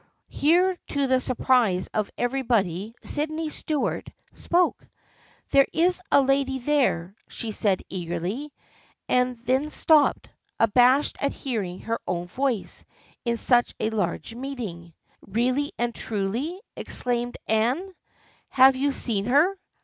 [0.29, 4.87] Here to the surprise of everybody Sydney Stuart THE FRIENDSHIP OF ANNE 59 spoke."
[5.51, 8.51] There is a lady there," she said eagerly,
[9.07, 12.83] and then stopped, abashed at hearing her own voice
[13.25, 14.95] in such a large meeting."
[15.27, 17.93] Really and truly?" exclaimed Anne."
[18.49, 19.55] Have you seen her